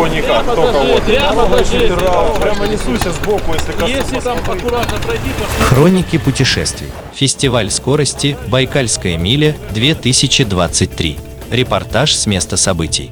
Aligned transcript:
ничего 0.00 0.06
никак. 0.06 0.46
Ногой 0.46 1.64
задирал. 1.64 2.38
Прямо 2.40 2.66
несуся 2.66 3.12
сбоку, 3.12 3.54
если 3.54 3.72
Если 3.88 4.14
коснуться. 4.14 4.20
там 4.20 4.38
аккуратно 4.38 4.98
пройти, 4.98 5.30
то 5.38 5.64
Хроники 5.64 6.18
путешествий. 6.18 6.88
Фестиваль 7.14 7.70
скорости 7.70 8.36
«Байкальская 8.48 9.16
миля 9.18 9.56
2023». 9.74 11.18
Репортаж 11.50 12.14
с 12.14 12.26
места 12.26 12.56
событий. 12.56 13.10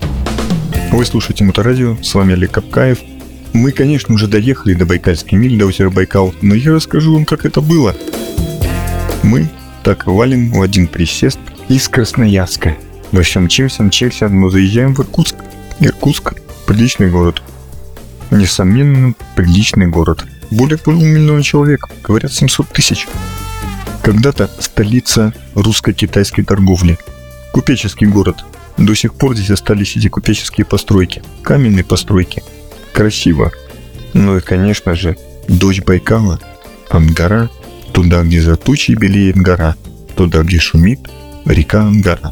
Вы 0.92 1.04
слушаете 1.04 1.45
Моторадио, 1.45 1.96
с 2.02 2.14
вами 2.14 2.34
Олег 2.34 2.52
Капкаев. 2.52 2.98
Мы, 3.52 3.73
конечно, 3.73 4.14
уже 4.14 4.27
доехали 4.27 4.74
до 4.74 4.86
Байкальской 4.86 5.38
мили, 5.38 5.59
до 5.59 5.66
озера 5.66 5.91
Байкал, 5.91 6.34
но 6.42 6.55
я 6.55 6.73
расскажу 6.73 7.14
вам, 7.14 7.24
как 7.24 7.45
это 7.45 7.60
было. 7.60 7.95
Мы 9.23 9.48
так 9.82 10.06
и 10.06 10.10
валим 10.10 10.52
в 10.52 10.62
один 10.62 10.86
присест 10.86 11.38
из 11.68 11.88
Красноярска. 11.88 12.77
Во 13.10 13.23
всем 13.23 13.45
мчимся, 13.45 13.82
мчимся, 13.82 14.28
но 14.28 14.50
заезжаем 14.50 14.95
в 14.95 15.00
Иркутск. 15.00 15.36
Иркутск– 15.80 16.34
приличный 16.68 17.10
город. 17.10 17.42
Несомненно, 18.30 19.14
приличный 19.34 19.86
город. 19.86 20.26
Более 20.50 20.76
полумиллиона 20.76 21.42
человек, 21.42 21.88
говорят 22.04 22.30
700 22.30 22.68
тысяч. 22.68 23.09
Когда-то 24.02 24.50
столица 24.60 25.32
русско-китайской 25.54 26.42
торговли. 26.42 26.98
Купеческий 27.52 28.06
город. 28.06 28.45
До 28.76 28.95
сих 28.95 29.14
пор 29.14 29.34
здесь 29.34 29.50
остались 29.50 29.96
эти 29.96 30.09
купеческие 30.09 30.66
постройки. 30.66 31.23
Каменные 31.42 31.84
постройки. 31.84 32.42
Красиво. 32.92 33.50
Ну 34.12 34.37
и, 34.37 34.40
конечно 34.40 34.95
же, 34.95 35.16
дочь 35.48 35.80
Байкала. 35.80 36.38
Ангара. 36.90 37.48
Туда, 37.92 38.23
где 38.23 38.42
за 38.42 38.56
тучей 38.56 38.95
белеет 38.95 39.37
гора. 39.37 39.74
Туда, 40.16 40.42
где 40.42 40.59
шумит 40.59 41.00
река 41.46 41.80
Ангара. 41.80 42.30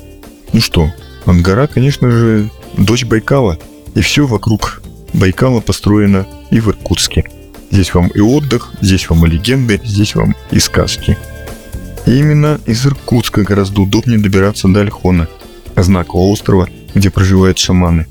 Ну 0.52 0.60
что, 0.60 0.92
Ангара, 1.24 1.66
конечно 1.66 2.10
же, 2.10 2.50
дочь 2.76 3.06
Байкала. 3.06 3.58
И 3.96 4.02
все 4.02 4.26
вокруг 4.26 4.82
Байкала 5.14 5.60
построено 5.60 6.26
и 6.50 6.60
в 6.60 6.68
Иркутске. 6.68 7.24
Здесь 7.70 7.94
вам 7.94 8.08
и 8.08 8.20
отдых, 8.20 8.74
здесь 8.82 9.08
вам 9.08 9.24
и 9.24 9.30
легенды, 9.30 9.80
здесь 9.82 10.14
вам 10.14 10.36
и 10.50 10.58
сказки. 10.60 11.16
И 12.04 12.18
именно 12.18 12.60
из 12.66 12.86
Иркутска 12.86 13.42
гораздо 13.42 13.80
удобнее 13.80 14.18
добираться 14.18 14.68
до 14.68 14.82
Альхона, 14.82 15.28
знакового 15.74 16.30
острова, 16.30 16.68
где 16.94 17.10
проживают 17.10 17.58
шаманы. 17.58 18.06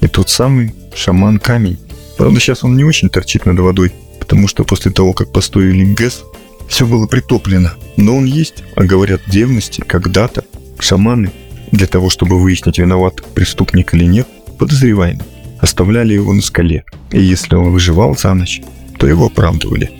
И 0.00 0.08
тот 0.08 0.30
самый 0.30 0.74
шаман 0.94 1.38
Камень. 1.38 1.78
Правда, 2.16 2.40
сейчас 2.40 2.64
он 2.64 2.74
не 2.74 2.84
очень 2.84 3.10
торчит 3.10 3.44
над 3.44 3.58
водой, 3.58 3.92
потому 4.18 4.48
что 4.48 4.64
после 4.64 4.90
того, 4.90 5.12
как 5.12 5.32
построили 5.32 5.84
ГЭС, 5.84 6.24
все 6.66 6.86
было 6.86 7.06
притоплено. 7.06 7.74
Но 7.98 8.16
он 8.16 8.24
есть, 8.24 8.64
а 8.74 8.84
говорят, 8.84 9.20
в 9.26 9.30
древности, 9.30 9.82
когда-то, 9.86 10.44
шаманы, 10.78 11.30
для 11.72 11.86
того, 11.86 12.08
чтобы 12.08 12.40
выяснить, 12.40 12.78
виноват 12.78 13.22
преступник 13.34 13.92
или 13.92 14.06
нет, 14.06 14.26
подозреваемый, 14.54 15.24
оставляли 15.60 16.14
его 16.14 16.32
на 16.32 16.42
скале. 16.42 16.84
И 17.10 17.20
если 17.20 17.54
он 17.54 17.72
выживал 17.72 18.16
за 18.16 18.34
ночь, 18.34 18.62
то 18.98 19.06
его 19.06 19.26
оправдывали. 19.26 19.90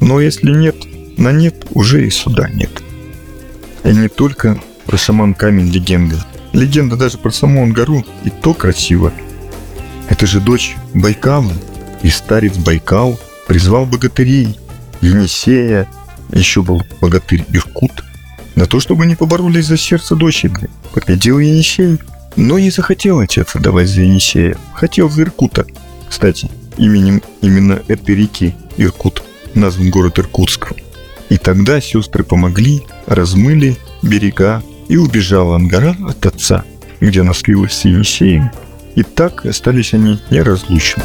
Но 0.00 0.20
если 0.20 0.50
нет, 0.50 0.76
на 1.16 1.32
нет 1.32 1.66
уже 1.74 2.06
и 2.06 2.10
суда 2.10 2.48
нет. 2.48 2.82
И 3.84 3.88
не 3.88 4.08
только 4.08 4.60
про 4.86 4.96
шаман 4.96 5.34
камень 5.34 5.70
легенды. 5.70 6.16
Легенда 6.52 6.96
даже 6.96 7.18
про 7.18 7.30
саму 7.30 7.62
Ангару 7.62 8.04
и 8.24 8.30
то 8.30 8.54
красиво. 8.54 9.12
Это 10.08 10.26
же 10.26 10.40
дочь 10.40 10.76
Байкала. 10.94 11.52
И 12.02 12.10
старец 12.10 12.56
Байкал 12.56 13.18
призвал 13.46 13.86
богатырей. 13.86 14.58
Енисея, 15.00 15.88
еще 16.32 16.62
был 16.62 16.82
богатырь 17.00 17.44
Иркут. 17.52 18.04
На 18.54 18.66
то, 18.66 18.80
чтобы 18.80 19.06
не 19.06 19.16
поборолись 19.16 19.66
за 19.66 19.76
сердце 19.76 20.14
дочери. 20.14 20.68
Победил 20.92 21.38
Енисей. 21.38 21.98
Но 22.36 22.58
не 22.58 22.70
захотел 22.70 23.20
отец 23.20 23.54
отдавать 23.54 23.88
за 23.88 24.02
Енисея. 24.02 24.56
Хотел 24.74 25.10
за 25.10 25.22
Иркута. 25.22 25.66
Кстати, 26.08 26.50
именем 26.76 27.22
именно 27.40 27.82
этой 27.88 28.14
реки 28.14 28.54
Иркут 28.76 29.22
назван 29.54 29.90
город 29.90 30.18
Иркутск. 30.18 30.72
И 31.28 31.38
тогда 31.38 31.80
сестры 31.80 32.24
помогли, 32.24 32.82
размыли 33.06 33.76
берега 34.02 34.62
и 34.88 34.96
убежала 34.96 35.56
Ангара 35.56 35.96
от 36.06 36.24
отца, 36.26 36.64
где 37.00 37.20
она 37.20 37.34
слилась 37.34 37.72
с 37.72 37.84
Енисеем. 37.84 38.50
И 38.94 39.02
так 39.02 39.46
остались 39.46 39.94
они 39.94 40.20
неразлучны. 40.30 41.02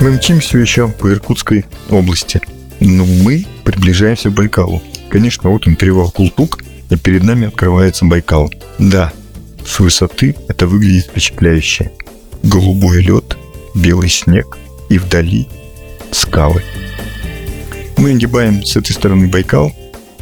Мы 0.00 0.12
мчимся 0.12 0.58
еще 0.58 0.88
по 0.88 1.10
Иркутской 1.10 1.66
области, 1.90 2.40
но 2.80 3.04
мы 3.04 3.46
приближаемся 3.64 4.30
к 4.30 4.34
Байкалу. 4.34 4.82
Конечно, 5.10 5.50
вот 5.50 5.66
он 5.66 5.76
перевал 5.76 6.10
Култук, 6.10 6.62
и 6.88 6.96
перед 6.96 7.22
нами 7.22 7.48
открывается 7.48 8.04
Байкал. 8.04 8.50
Да, 8.78 9.12
с 9.70 9.78
высоты 9.78 10.34
это 10.48 10.66
выглядит 10.66 11.06
впечатляюще. 11.06 11.92
Голубой 12.42 13.02
лед, 13.02 13.36
белый 13.74 14.08
снег 14.08 14.58
и 14.88 14.98
вдали 14.98 15.46
скалы. 16.10 16.62
Мы 17.96 18.10
огибаем 18.10 18.64
с 18.64 18.76
этой 18.76 18.92
стороны 18.92 19.28
Байкал 19.28 19.72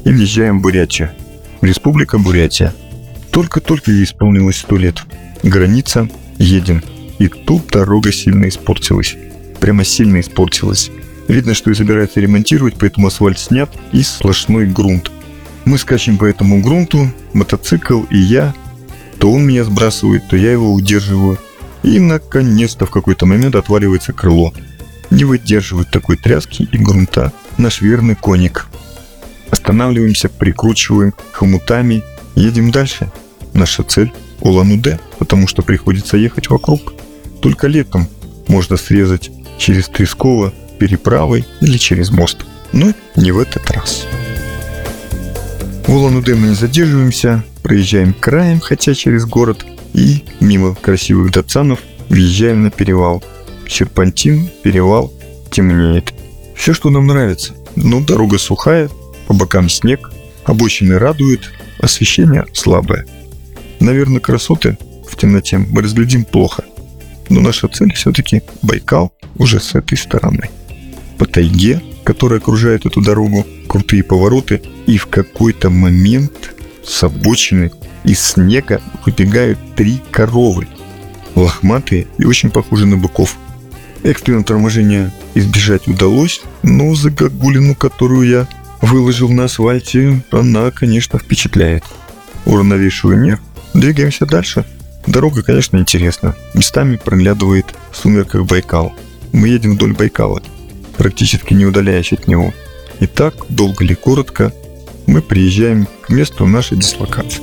и 0.05 0.11
въезжаем 0.11 0.59
в 0.59 0.63
Бурятию. 0.63 1.11
Республика 1.63 2.19
Бурятия. 2.19 2.75
Только-только 3.31 3.91
ей 3.91 4.05
исполнилось 4.05 4.59
сто 4.59 4.77
лет. 4.77 5.03
Граница 5.43 6.09
едем. 6.37 6.83
И 7.19 7.29
тут 7.29 7.69
дорога 7.69 8.13
сильно 8.13 8.49
испортилась. 8.49 9.17
Прямо 9.61 9.83
сильно 9.85 10.21
испортилась. 10.21 10.91
Видно, 11.27 11.55
что 11.55 11.71
ее 11.71 11.77
собираются 11.77 12.21
ремонтировать, 12.21 12.75
поэтому 12.79 13.07
асфальт 13.07 13.39
снят 13.39 13.71
и 13.93 14.03
сплошной 14.03 14.67
грунт. 14.67 15.11
Мы 15.65 15.79
скачем 15.79 16.19
по 16.19 16.27
этому 16.27 16.61
грунту, 16.61 17.11
мотоцикл 17.33 18.03
и 18.11 18.19
я. 18.19 18.55
То 19.19 19.33
он 19.33 19.47
меня 19.47 19.65
сбрасывает, 19.65 20.29
то 20.29 20.37
я 20.37 20.53
его 20.53 20.73
удерживаю. 20.73 21.39
И, 21.83 21.99
наконец-то, 21.99 22.87
в 22.87 22.91
какой-то 22.91 23.27
момент 23.27 23.55
отваливается 23.55 24.13
крыло. 24.13 24.53
Не 25.11 25.25
выдерживает 25.25 25.91
такой 25.91 26.17
тряски 26.17 26.69
и 26.71 26.79
грунта 26.79 27.33
наш 27.57 27.81
верный 27.81 28.15
коник. 28.15 28.67
Останавливаемся, 29.51 30.29
прикручиваем 30.29 31.15
хомутами, 31.33 32.03
едем 32.35 32.71
дальше. 32.71 33.11
Наша 33.55 33.83
цель– 33.83 34.13
Улан-Удэ, 34.41 34.99
потому 35.19 35.49
что 35.49 35.63
приходится 35.63 36.17
ехать 36.17 36.49
вокруг. 36.49 36.93
Только 37.41 37.67
летом 37.67 38.07
можно 38.47 38.77
срезать 38.77 39.31
через 39.59 39.89
Тресково 39.89 40.53
переправой 40.79 41.45
или 41.61 41.77
через 41.77 42.11
мост. 42.11 42.39
Но 42.73 42.93
не 43.17 43.33
в 43.33 43.39
этот 43.39 43.71
раз. 43.71 44.07
В 45.87 45.95
Улан-Удэ 45.95 46.35
мы 46.35 46.49
не 46.49 46.55
задерживаемся, 46.55 47.43
проезжаем 47.69 48.15
краем, 48.15 48.61
хотя 48.61 48.95
через 48.95 49.27
город, 49.27 49.67
и 49.93 50.25
мимо 50.41 50.75
красивых 50.75 51.31
датсанов 51.33 51.81
въезжаем 52.09 52.63
на 52.63 52.71
перевал. 52.71 53.23
Серпантин, 53.69 54.49
перевал, 54.63 55.13
темнеет. 55.51 56.15
Все, 56.57 56.73
что 56.73 56.89
нам 56.89 57.07
нравится. 57.07 57.53
Но 57.77 58.01
дорога 58.01 58.39
сухая, 58.39 58.89
по 59.27 59.35
бокам 59.35 59.69
снег, 59.69 60.11
обочины 60.45 60.99
радуют, 60.99 61.53
освещение 61.79 62.47
слабое. 62.55 63.07
Наверное, 63.81 64.21
красоты 64.21 64.79
в 65.07 65.17
темноте 65.17 65.59
мы 65.59 65.83
разглядим 65.83 66.25
плохо. 66.25 66.65
Но 67.29 67.41
наша 67.41 67.69
цель 67.69 67.93
все-таки 67.93 68.43
Байкал 68.63 69.13
уже 69.37 69.61
с 69.61 69.75
этой 69.75 69.99
стороны. 69.99 70.49
По 71.19 71.27
тайге, 71.27 71.83
которая 72.03 72.39
окружает 72.39 72.87
эту 72.87 73.03
дорогу, 73.03 73.47
крутые 73.69 74.03
повороты, 74.03 74.63
и 74.87 74.97
в 74.97 75.07
какой-то 75.07 75.69
момент 75.69 76.55
с 76.85 77.03
обочины 77.03 77.71
из 78.05 78.21
снега 78.21 78.81
выбегают 79.05 79.59
три 79.77 80.01
коровы. 80.11 80.69
Лохматые 81.35 82.07
и 82.19 82.25
очень 82.25 82.51
похожи 82.51 82.87
на 82.87 82.97
быков. 82.97 83.37
Экстренное 84.03 84.45
торможение 84.45 85.13
избежать 85.35 85.89
удалось, 85.89 86.41
но 86.63 86.95
загогулину, 86.95 87.75
которую 87.75 88.29
я 88.29 88.49
выложил 88.81 89.29
на 89.29 89.45
асфальте, 89.45 90.23
она, 90.31 90.71
конечно, 90.71 91.19
впечатляет. 91.19 91.85
Уравновешиваю 92.47 93.21
нерв. 93.21 93.41
Двигаемся 93.75 94.25
дальше. 94.25 94.65
Дорога, 95.07 95.43
конечно, 95.43 95.77
интересна. 95.77 96.37
Местами 96.55 96.97
проглядывает 96.97 97.67
в 97.91 97.97
сумерках 97.97 98.45
Байкал. 98.45 98.93
Мы 99.33 99.49
едем 99.49 99.75
вдоль 99.75 99.93
Байкала, 99.93 100.43
практически 100.97 101.55
не 101.55 101.67
удаляясь 101.67 102.13
от 102.13 102.27
него. 102.27 102.53
И 103.01 103.07
так, 103.07 103.35
долго 103.49 103.85
или 103.85 103.95
коротко, 103.95 104.53
мы 105.09 105.23
приезжаем 105.23 105.89
к 106.03 106.11
месту 106.11 106.47
нашей 106.47 106.77
дислокации. 106.77 107.43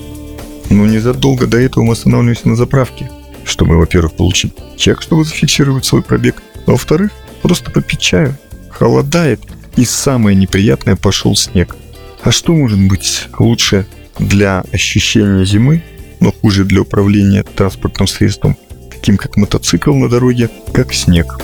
Но 0.69 0.85
незадолго 0.85 1.47
до 1.47 1.57
этого 1.57 1.83
мы 1.83 1.94
останавливаемся 1.94 2.47
на 2.47 2.56
заправке, 2.56 3.09
чтобы, 3.44 3.77
во-первых, 3.77 4.13
получить 4.13 4.53
чек, 4.77 5.01
чтобы 5.01 5.25
зафиксировать 5.25 5.83
свой 5.83 6.03
пробег, 6.03 6.41
а 6.67 6.71
во-вторых, 6.71 7.12
просто 7.41 7.71
попить 7.71 8.00
чаю. 8.00 8.38
Холодает, 8.69 9.41
и 9.77 9.83
самое 9.83 10.38
неприятное 10.38 10.95
пошел 10.95 11.35
снег. 11.35 11.75
А 12.23 12.31
что 12.31 12.53
может 12.53 12.79
быть 12.88 13.27
лучше 13.39 13.88
для 14.19 14.63
ощущения 14.71 15.44
зимы, 15.44 15.83
но 16.19 16.31
хуже 16.31 16.65
для 16.65 16.81
управления 16.81 17.44
транспортным 17.44 18.07
средством, 18.07 18.57
таким 18.91 19.17
как 19.17 19.38
мотоцикл 19.38 19.94
на 19.94 20.07
дороге, 20.07 20.50
как 20.71 20.94
снег? 20.94 21.39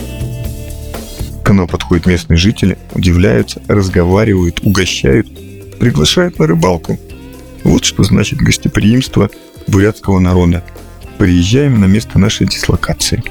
К 1.43 1.51
нам 1.51 1.67
подходят 1.67 2.05
местные 2.05 2.37
жители, 2.37 2.77
удивляются, 2.93 3.61
разговаривают, 3.67 4.59
угощают, 4.63 5.27
приглашают 5.81 6.37
на 6.37 6.45
рыбалку. 6.45 6.99
Вот 7.63 7.85
что 7.85 8.03
значит 8.03 8.37
гостеприимство 8.37 9.31
бурятского 9.67 10.19
народа. 10.19 10.63
приезжаем 11.17 11.79
на 11.79 11.85
место 11.85 12.19
нашей 12.19 12.45
дислокации. 12.45 13.23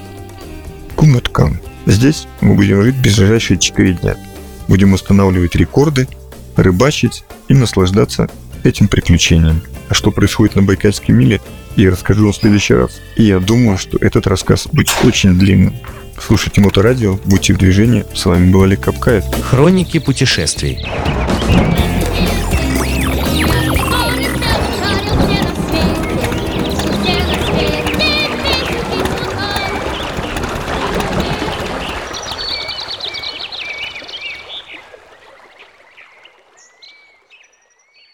Куматкан. 0.97 1.61
Здесь 1.87 2.27
мы 2.41 2.57
будем 2.57 2.83
жить 2.83 2.97
ближайшие 2.97 3.57
4 3.57 3.93
дня. 3.95 4.17
Будем 4.67 4.95
устанавливать 4.95 5.55
рекорды, 5.55 6.09
рыбачить 6.57 7.23
и 7.47 7.55
наслаждаться 7.55 8.29
этим 8.65 8.89
приключением. 8.89 9.63
А 9.89 9.95
что 9.95 10.11
происходит 10.11 10.57
на 10.57 10.63
Байкальской 10.63 11.15
миле, 11.15 11.41
я 11.77 11.93
расскажу 11.93 12.25
вам 12.25 12.33
в 12.33 12.37
следующий 12.37 12.75
раз. 12.75 13.01
И 13.15 13.23
я 13.23 13.39
думаю, 13.39 13.79
что 13.79 13.97
этот 13.99 14.27
рассказ 14.27 14.67
будет 14.73 14.91
очень 15.05 15.39
длинным. 15.39 15.77
Слушайте 16.21 16.61
Моторадио, 16.61 17.17
будьте 17.27 17.55
в 17.55 17.59
движении. 17.59 18.05
С 18.13 18.27
вами 18.27 18.51
был 18.51 18.65
Олег 18.65 18.81
Капкаев. 18.81 19.25
Хроники 19.41 20.01
путешествий. 20.01 20.85